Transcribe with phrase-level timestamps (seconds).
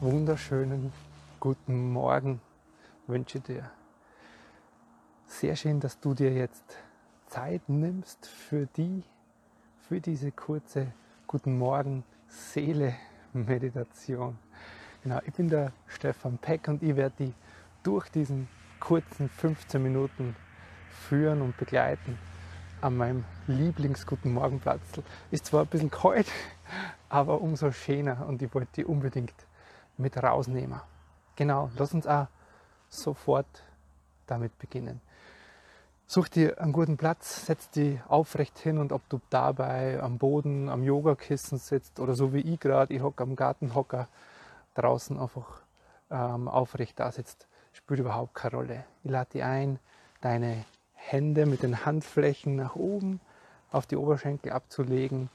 [0.00, 0.90] wunderschönen
[1.38, 2.40] guten Morgen
[3.06, 3.70] wünsche dir.
[5.26, 6.64] Sehr schön, dass du dir jetzt
[7.26, 9.04] Zeit nimmst für die,
[9.86, 10.94] für diese kurze
[11.26, 12.94] Guten Morgen Seele
[13.34, 14.38] Meditation.
[15.02, 17.34] Genau, ich bin der Stefan Peck und ich werde die
[17.82, 18.48] durch diesen
[18.80, 20.36] kurzen 15 Minuten
[20.90, 22.18] führen und begleiten
[22.80, 24.80] an meinem Lieblings-Guten Morgenplatz.
[25.30, 26.32] Ist zwar ein bisschen kalt,
[27.08, 29.34] aber umso schöner und ich wollte die unbedingt
[29.96, 30.80] mit rausnehmen.
[31.36, 32.26] Genau, lass uns auch
[32.88, 33.46] sofort
[34.26, 35.00] damit beginnen.
[36.06, 40.70] Such dir einen guten Platz, setz dich aufrecht hin und ob du dabei am Boden,
[40.70, 44.08] am Yogakissen sitzt oder so wie ich gerade, ich hocke am Gartenhocker
[44.74, 45.60] draußen einfach
[46.10, 48.84] ähm, aufrecht da sitzt, spielt überhaupt keine Rolle.
[49.04, 49.78] Ich lade dich ein,
[50.22, 53.20] deine Hände mit den Handflächen nach oben
[53.70, 55.28] auf die Oberschenkel abzulegen,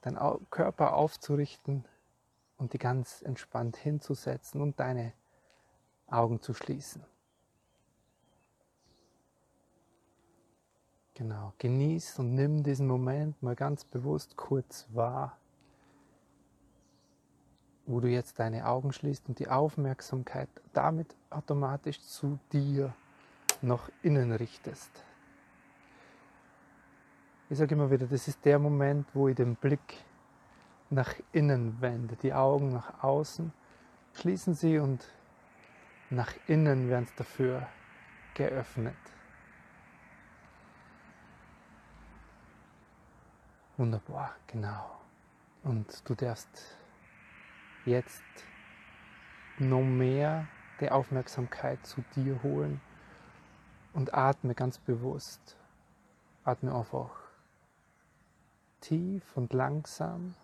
[0.00, 0.18] deinen
[0.50, 1.84] Körper aufzurichten,
[2.58, 5.12] und die ganz entspannt hinzusetzen und deine
[6.08, 7.04] Augen zu schließen.
[11.14, 15.36] Genau, genieß und nimm diesen Moment mal ganz bewusst kurz wahr,
[17.86, 22.94] wo du jetzt deine Augen schließt und die Aufmerksamkeit damit automatisch zu dir
[23.62, 24.90] nach innen richtest.
[27.50, 30.04] Ich sage immer wieder, das ist der Moment, wo ich den Blick
[30.90, 33.52] nach innen wende, die Augen nach außen,
[34.12, 35.02] schließen sie und
[36.10, 37.66] nach innen werden es dafür
[38.34, 38.96] geöffnet.
[43.78, 45.00] Wunderbar, genau.
[45.62, 46.76] Und du darfst
[47.86, 48.22] jetzt
[49.58, 50.46] noch mehr
[50.80, 52.80] die Aufmerksamkeit zu dir holen
[53.94, 55.56] und atme ganz bewusst.
[56.44, 57.17] Atme einfach
[58.80, 60.34] tief und langsam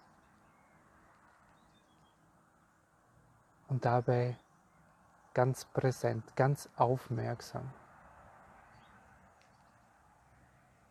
[3.69, 4.37] und dabei
[5.35, 7.71] ganz präsent, ganz aufmerksam.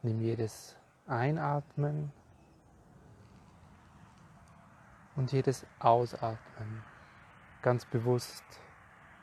[0.02, 0.76] Nimm jedes
[1.08, 2.12] Einatmen
[5.16, 6.84] und jedes Ausatmen
[7.62, 8.44] ganz bewusst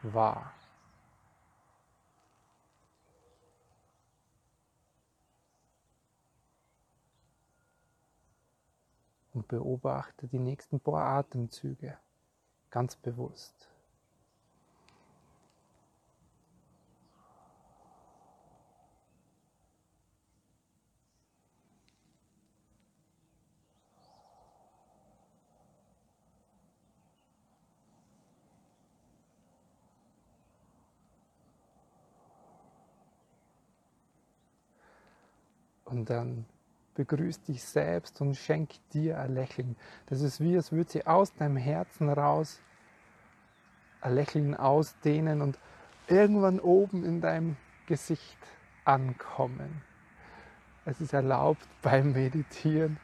[0.03, 0.55] wahr.
[9.41, 11.97] Und beobachte die nächsten paar Atemzüge
[12.71, 13.71] ganz bewusst.
[35.87, 36.45] Und dann
[36.95, 39.77] begrüß dich selbst und schenk dir ein Lächeln.
[40.06, 42.61] Das ist wie, als würde sie aus deinem Herzen raus
[44.01, 45.59] ein Lächeln ausdehnen und
[46.09, 47.56] irgendwann oben in deinem
[47.87, 48.39] Gesicht
[48.84, 49.83] ankommen.
[50.84, 52.99] Es ist erlaubt beim Meditieren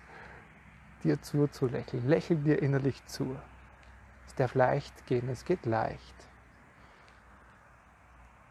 [1.04, 2.08] dir zuzulächeln.
[2.08, 3.36] Lächeln dir innerlich zu.
[4.26, 6.14] Es darf leicht gehen, es geht leicht.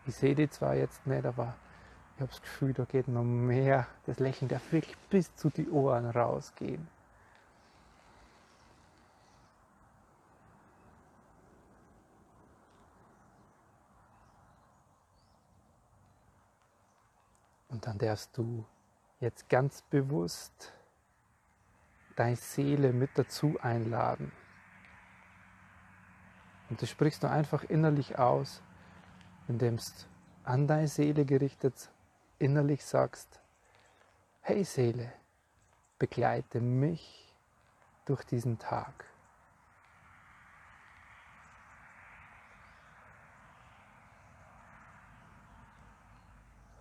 [0.08, 1.56] Ich sehe die zwar jetzt nicht, aber
[2.16, 3.88] ich habe das Gefühl, da geht noch mehr.
[4.06, 6.88] Das Lächeln darf wirklich bis zu die Ohren rausgehen.
[17.68, 18.64] Und dann darfst du
[19.20, 20.72] jetzt ganz bewusst
[22.16, 24.32] deine Seele mit dazu einladen.
[26.70, 28.62] Und das sprichst du einfach innerlich aus,
[29.50, 29.84] indem du
[30.46, 31.90] an deine Seele gerichtet
[32.40, 33.40] innerlich sagst,
[34.42, 35.12] hey Seele,
[36.00, 37.34] begleite mich
[38.06, 39.06] durch diesen Tag.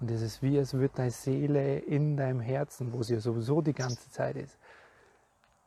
[0.01, 3.63] Und es ist wie, als würde deine Seele in deinem Herzen, wo sie ja sowieso
[3.63, 4.59] die ganze Zeit ist,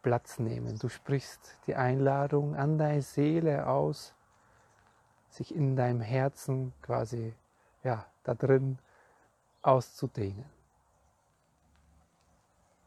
[0.03, 0.77] Platz nehmen.
[0.77, 4.13] Du sprichst die Einladung an deine Seele aus,
[5.29, 7.33] sich in deinem Herzen quasi,
[7.83, 8.77] ja, da drin
[9.67, 10.45] auszudehnen.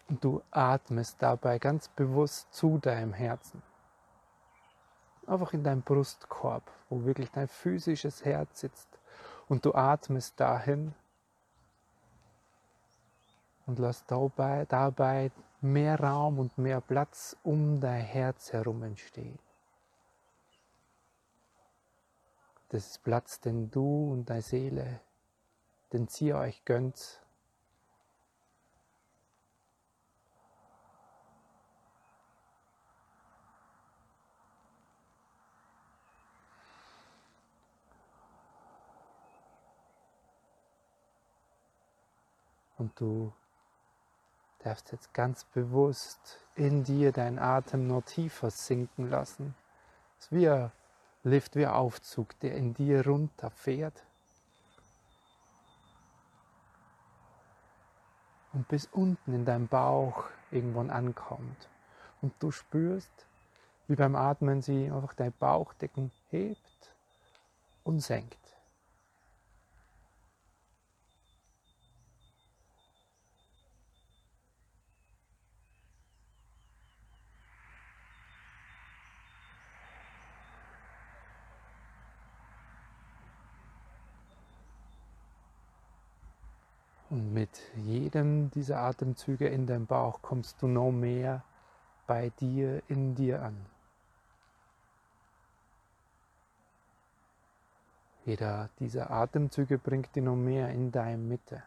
[0.08, 3.62] Und du atmest dabei ganz bewusst zu deinem Herzen.
[5.26, 8.88] einfach in deinem Brustkorb, wo wirklich dein physisches Herz sitzt.
[9.48, 10.92] Und du atmest dahin
[13.66, 15.30] und lass dabei, dabei
[15.60, 19.38] mehr Raum und mehr Platz um dein Herz herum entstehen.
[22.70, 25.00] Das ist Platz, den du und deine Seele,
[25.92, 27.20] den sie euch gönnt.
[42.80, 43.30] Und du
[44.60, 49.54] darfst jetzt ganz bewusst in dir deinen Atem noch tiefer sinken lassen.
[50.18, 50.72] Es ist wie ein
[51.22, 54.06] Lift, wie ein Aufzug, der in dir runterfährt.
[58.60, 61.70] Und bis unten in deinem Bauch irgendwann ankommt.
[62.20, 63.26] Und du spürst,
[63.88, 66.94] wie beim Atmen sie einfach dein Bauchdecken hebt
[67.84, 68.36] und senkt.
[87.08, 87.58] Und mit
[88.50, 91.44] jedem dieser Atemzüge in deinem Bauch kommst du noch mehr
[92.06, 93.66] bei dir, in dir an.
[98.24, 101.62] Jeder dieser Atemzüge bringt dich noch mehr in deine Mitte.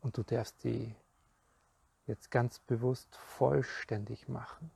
[0.00, 0.94] Und du darfst die
[2.06, 4.70] jetzt ganz bewusst vollständig machen.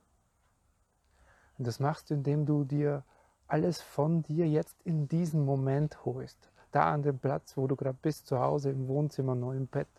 [1.59, 3.03] Und das machst du, indem du dir
[3.47, 6.49] alles von dir jetzt in diesen Moment holst.
[6.71, 9.89] Da an dem Platz, wo du gerade bist, zu Hause, im Wohnzimmer, neu im Bett,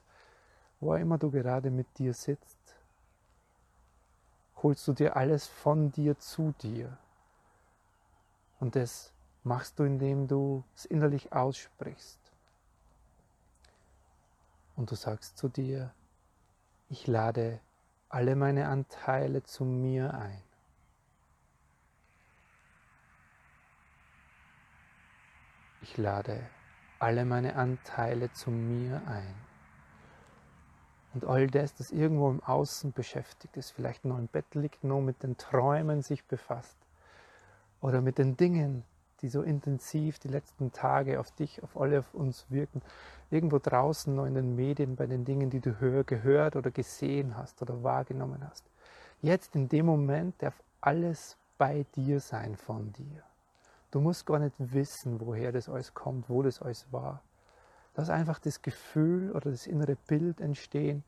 [0.81, 2.59] wo immer du gerade mit dir sitzt,
[4.63, 6.97] holst du dir alles von dir zu dir.
[8.59, 9.13] Und das
[9.45, 12.19] machst du, indem du es innerlich aussprichst.
[14.77, 15.93] Und du sagst zu dir,
[16.89, 17.61] ich lade
[18.09, 20.50] alle meine Anteile zu mir ein.
[25.83, 26.39] Ich lade
[26.99, 29.35] alle meine Anteile zu mir ein.
[31.15, 35.01] Und all das, das irgendwo im Außen beschäftigt ist, vielleicht noch im Bett liegt, nur
[35.01, 36.77] mit den Träumen sich befasst
[37.81, 38.85] oder mit den Dingen,
[39.23, 42.83] die so intensiv die letzten Tage auf dich, auf alle auf uns wirken,
[43.31, 47.37] irgendwo draußen noch in den Medien bei den Dingen, die du hör, gehört oder gesehen
[47.37, 48.65] hast oder wahrgenommen hast.
[49.23, 53.23] Jetzt in dem Moment darf alles bei dir sein von dir.
[53.91, 57.23] Du musst gar nicht wissen, woher das alles kommt, wo das alles war.
[57.97, 61.03] Lass einfach das Gefühl oder das innere Bild entstehen,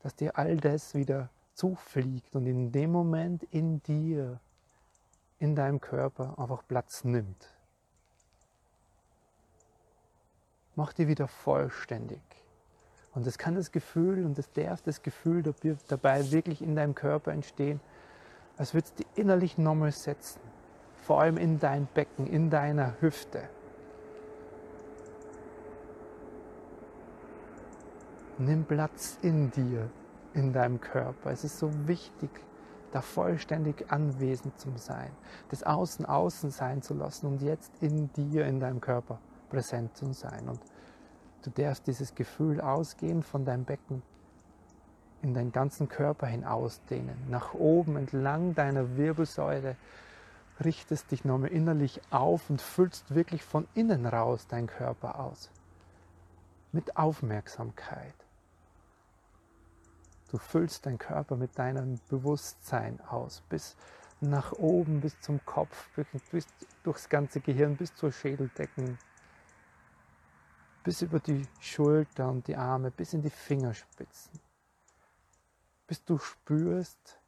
[0.00, 4.40] dass dir all das wieder zufliegt und in dem Moment in dir,
[5.38, 7.54] in deinem Körper einfach Platz nimmt.
[10.74, 12.20] Mach dir wieder vollständig.
[13.14, 15.42] Und das kann das Gefühl und das darf das Gefühl
[15.88, 17.80] dabei wirklich in deinem Körper entstehen,
[18.56, 20.47] als würdest du innerlich nochmal setzen
[21.08, 23.40] vor allem in dein Becken, in deiner Hüfte.
[28.36, 29.88] Nimm Platz in dir,
[30.34, 31.30] in deinem Körper.
[31.30, 32.28] Es ist so wichtig,
[32.92, 35.10] da vollständig anwesend zu sein,
[35.48, 39.18] das Außen außen sein zu lassen und jetzt in dir, in deinem Körper
[39.48, 40.46] präsent zu sein.
[40.46, 40.60] Und
[41.42, 44.02] du darfst dieses Gefühl ausgehen von deinem Becken
[45.22, 49.74] in deinen ganzen Körper hin ausdehnen, nach oben entlang deiner Wirbelsäule
[50.64, 55.50] richtest dich nochmal innerlich auf und füllst wirklich von innen raus deinen Körper aus.
[56.72, 58.14] Mit Aufmerksamkeit.
[60.30, 63.76] Du füllst deinen Körper mit deinem Bewusstsein aus, bis
[64.20, 65.88] nach oben, bis zum Kopf,
[66.30, 66.46] bis
[66.82, 68.98] durchs ganze Gehirn, bis zur Schädeldecken,
[70.82, 74.38] bis über die Schulter und die Arme, bis in die Fingerspitzen.
[75.86, 77.20] Bis du spürst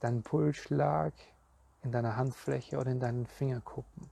[0.00, 1.12] deinen Pulsschlag,
[1.88, 4.10] in deiner Handfläche oder in deinen Fingerkuppen.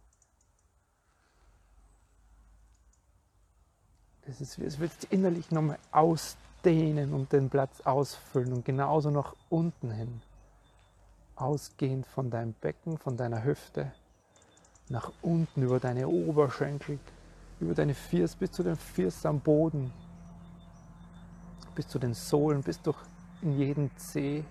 [4.24, 9.90] Das ist, es du innerlich nochmal ausdehnen und den Platz ausfüllen und genauso nach unten
[9.90, 10.22] hin.
[11.36, 13.92] Ausgehend von deinem Becken, von deiner Hüfte,
[14.88, 16.98] nach unten über deine Oberschenkel,
[17.60, 19.92] über deine Fiers bis zu den Fiers am Boden,
[21.74, 22.98] bis zu den Sohlen, bis durch
[23.42, 24.44] in jeden Zeh,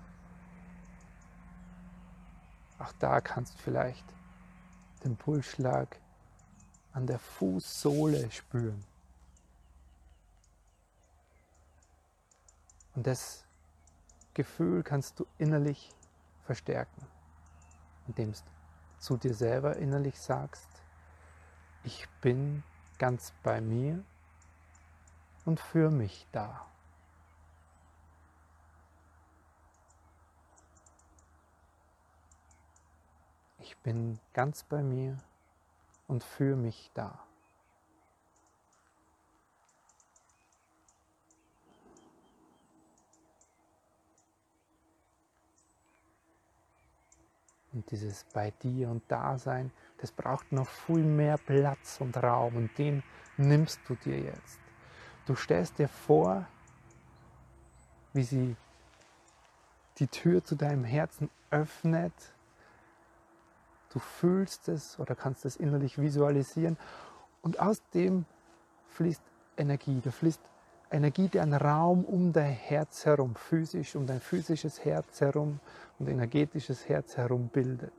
[2.80, 4.06] auch da kannst du vielleicht
[5.04, 6.00] den Pulsschlag
[6.94, 8.84] an der Fußsohle spüren.
[12.96, 13.44] Und das
[14.34, 15.92] Gefühl kannst du innerlich
[16.46, 17.06] verstärken,
[18.08, 18.40] indem du
[19.00, 20.70] zu dir selber innerlich sagst,
[21.84, 22.64] ich bin
[22.98, 24.04] ganz bei mir
[25.44, 26.66] und für mich da.
[33.66, 35.18] Ich bin ganz bei mir
[36.08, 37.18] und für mich da.
[47.74, 52.78] Und dieses bei dir und Dasein, das braucht noch viel mehr Platz und Raum und
[52.78, 53.02] den
[53.36, 54.60] nimmst du dir jetzt.
[55.26, 56.46] Du stellst dir vor,
[58.14, 58.56] wie sie
[59.98, 62.35] die Tür zu deinem Herzen öffnet.
[63.96, 66.76] Du fühlst es oder kannst es innerlich visualisieren
[67.42, 68.26] und aus dem
[68.90, 69.22] fließt
[69.56, 70.02] Energie.
[70.04, 70.42] Da fließt
[70.92, 75.62] Energie, die einen Raum um dein Herz herum, physisch, um dein physisches Herz herum
[75.98, 77.94] und energetisches Herz herum bildet.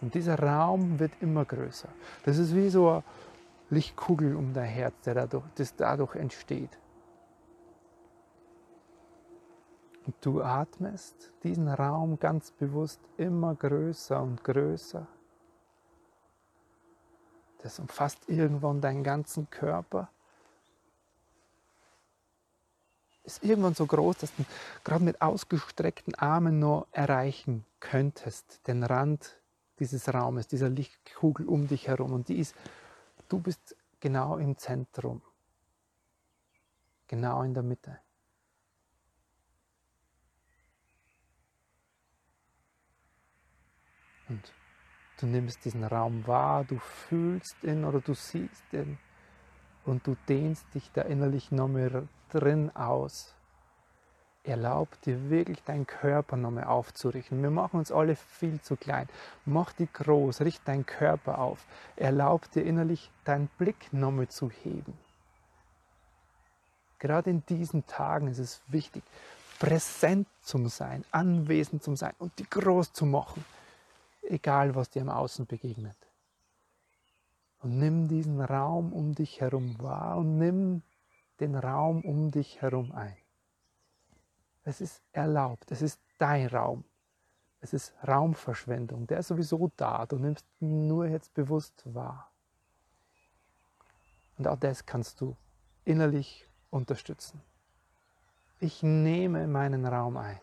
[0.00, 1.88] Und dieser Raum wird immer größer.
[2.24, 3.02] Das ist wie so eine
[3.70, 6.78] Lichtkugel um dein Herz, der dadurch, das dadurch entsteht.
[10.06, 15.06] Und du atmest diesen Raum ganz bewusst immer größer und größer.
[17.62, 20.10] Das umfasst irgendwann deinen ganzen Körper.
[23.22, 24.44] Ist irgendwann so groß, dass du
[24.84, 29.40] gerade mit ausgestreckten Armen nur erreichen könntest, den Rand
[29.78, 32.12] dieses Raumes, dieser Lichtkugel um dich herum.
[32.12, 32.54] Und die ist,
[33.30, 35.22] du bist genau im Zentrum,
[37.08, 38.03] genau in der Mitte.
[44.34, 44.52] Und
[45.20, 48.98] Du nimmst diesen Raum wahr, du fühlst ihn oder du siehst ihn
[49.84, 53.34] und du dehnst dich da innerlich noch mehr drin aus.
[54.42, 57.42] Erlaub dir wirklich deinen Körper noch mehr aufzurichten.
[57.42, 59.08] Wir machen uns alle viel zu klein.
[59.46, 61.64] Mach die groß, richte deinen Körper auf.
[61.96, 64.98] Erlaub dir innerlich deinen Blick noch mehr zu heben.
[66.98, 69.04] Gerade in diesen Tagen ist es wichtig,
[69.60, 73.44] präsent zu sein, anwesend zu sein und die groß zu machen
[74.28, 75.96] egal was dir im Außen begegnet.
[77.60, 80.82] Und nimm diesen Raum um dich herum wahr und nimm
[81.40, 83.16] den Raum um dich herum ein.
[84.64, 86.84] Es ist erlaubt, es ist dein Raum.
[87.60, 92.30] Es ist Raumverschwendung, der ist sowieso da, du nimmst ihn nur jetzt bewusst wahr.
[94.36, 95.34] Und auch das kannst du
[95.86, 97.40] innerlich unterstützen.
[98.60, 100.40] Ich nehme meinen Raum ein.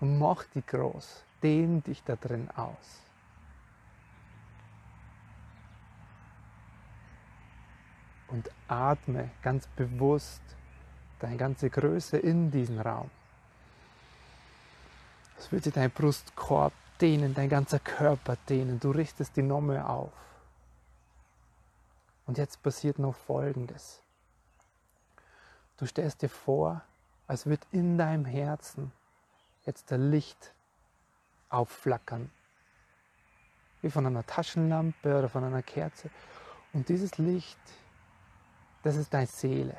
[0.00, 1.24] Und mach die groß.
[1.42, 3.00] Dehn dich da drin aus.
[8.28, 10.42] Und atme ganz bewusst
[11.18, 13.10] deine ganze Größe in diesen Raum.
[15.38, 18.78] Es wird sich dein Brustkorb dehnen, dein ganzer Körper dehnen.
[18.78, 20.12] Du richtest die Nomme auf.
[22.26, 24.00] Und jetzt passiert noch Folgendes.
[25.78, 26.82] Du stellst dir vor,
[27.26, 28.92] als wird in deinem Herzen
[29.64, 30.54] jetzt der Licht
[31.48, 32.30] aufflackern.
[33.82, 36.10] Wie von einer Taschenlampe oder von einer Kerze.
[36.72, 37.58] Und dieses Licht,
[38.82, 39.76] das ist deine Seele.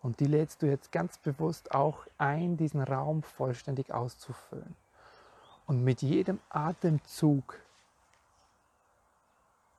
[0.00, 4.74] Und die lädst du jetzt ganz bewusst auch ein, diesen Raum vollständig auszufüllen.
[5.66, 7.58] Und mit jedem Atemzug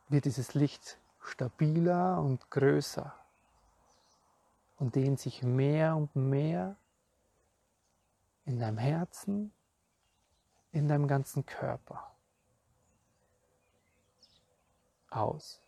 [0.08, 3.14] wird dieses Licht stabiler und größer
[4.78, 6.76] und dehnt sich mehr und mehr
[8.46, 9.54] in deinem Herzen,
[10.72, 12.12] in deinem ganzen Körper
[15.10, 15.62] aus.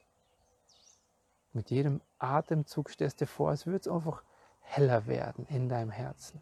[1.53, 4.23] Mit jedem Atemzug stellst du dir vor, es wird einfach
[4.61, 6.41] heller werden in deinem Herzen.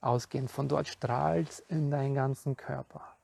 [0.00, 3.16] Ausgehend von dort strahlt es in deinen ganzen Körper.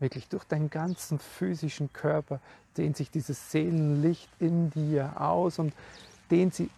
[0.00, 2.40] Wirklich durch deinen ganzen physischen Körper
[2.76, 5.72] dehnt sich dieses Seelenlicht in dir aus und
[6.30, 6.70] dehnt sich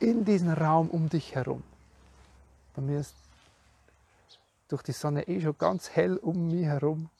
[0.00, 1.62] in diesen Raum um dich herum.
[2.74, 3.14] Bei mir ist
[4.68, 7.10] durch die Sonne eh schon ganz hell um mich herum.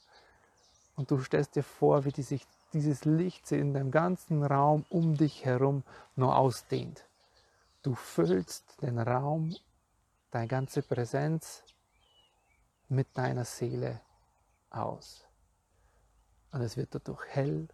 [0.95, 5.15] Und du stellst dir vor, wie die sich dieses Licht in deinem ganzen Raum um
[5.15, 5.83] dich herum
[6.15, 7.05] noch ausdehnt.
[7.83, 9.55] Du füllst den Raum,
[10.31, 11.63] deine ganze Präsenz
[12.89, 14.01] mit deiner Seele
[14.69, 15.25] aus.
[16.51, 17.67] Und es wird dadurch hell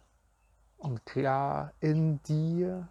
[0.76, 2.88] und klar in dir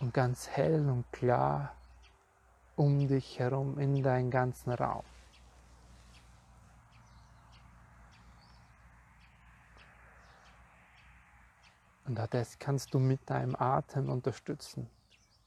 [0.00, 1.74] und ganz hell und klar
[2.74, 5.04] um dich herum in deinen ganzen Raum.
[12.06, 14.90] Und das kannst du mit deinem Atem unterstützen,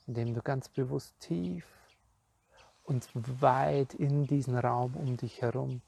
[0.08, 1.68] indem du ganz bewusst tief
[2.84, 3.10] und
[3.42, 5.82] weit in diesen Raum um dich herum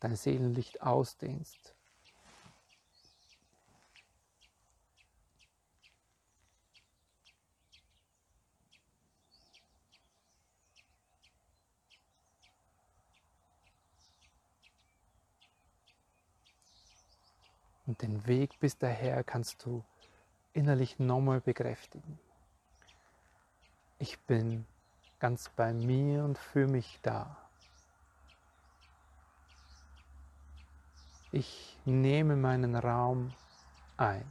[0.00, 1.75] dein Seelenlicht ausdehnst.
[17.86, 19.84] Und den Weg bis daher kannst du
[20.52, 22.18] innerlich nochmal bekräftigen.
[23.98, 24.66] Ich bin
[25.18, 27.36] ganz bei mir und für mich da.
[31.32, 33.32] Ich nehme meinen Raum
[33.96, 34.30] ein.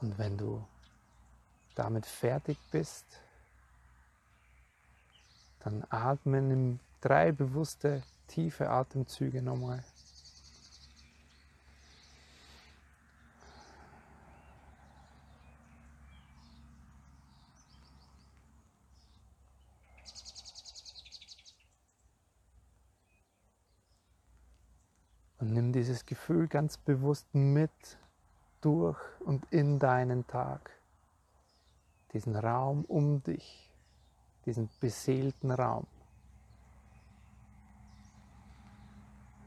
[0.00, 0.66] Und wenn du
[1.76, 3.21] damit fertig bist,
[5.64, 9.84] dann atmen in drei bewusste, tiefe Atemzüge nochmal.
[25.38, 27.70] Und nimm dieses Gefühl ganz bewusst mit
[28.60, 30.70] durch und in deinen Tag.
[32.12, 33.71] Diesen Raum um dich
[34.46, 35.86] diesen beseelten Raum.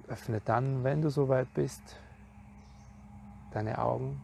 [0.08, 1.82] Öffne dann, wenn du soweit bist,
[3.52, 4.22] deine Augen.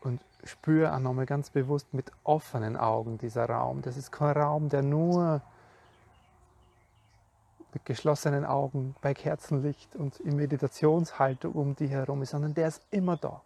[0.00, 3.82] Und spüre auch nochmal ganz bewusst mit offenen Augen dieser Raum.
[3.82, 5.40] Das ist kein Raum, der nur
[7.72, 12.82] mit geschlossenen Augen bei Kerzenlicht und in Meditationshaltung um dich herum ist, sondern der ist
[12.90, 13.42] immer da.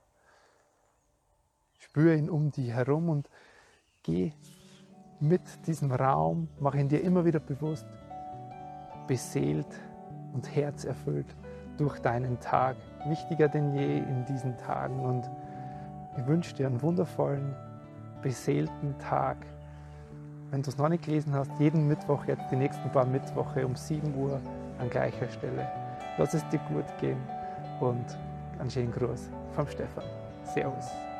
[1.82, 3.28] Spür ihn um dich herum und
[4.04, 4.32] geh
[5.18, 7.86] mit diesem Raum, mach ihn dir immer wieder bewusst,
[9.08, 9.66] beseelt
[10.32, 11.26] und herzerfüllt
[11.78, 12.76] durch deinen Tag.
[13.06, 15.00] Wichtiger denn je in diesen Tagen.
[15.00, 15.28] Und
[16.16, 17.52] ich wünsche dir einen wundervollen,
[18.22, 19.38] beseelten Tag.
[20.50, 23.74] Wenn du es noch nicht gelesen hast, jeden Mittwoch, jetzt die nächsten paar Mittwoche um
[23.74, 24.40] 7 Uhr
[24.78, 25.66] an gleicher Stelle.
[26.16, 27.20] Lass es dir gut gehen
[27.80, 28.06] und
[28.60, 30.04] einen schönen Gruß vom Stefan.
[30.44, 31.11] Servus.